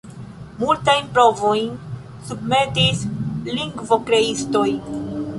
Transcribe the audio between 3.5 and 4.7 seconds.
lingvokreistoj.